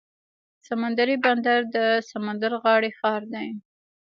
سمندري 0.67 1.15
بندر 1.23 1.59
د 1.75 1.77
سمندر 2.09 2.51
غاړې 2.63 2.91
ښار 2.99 3.21
دی. 3.33 3.47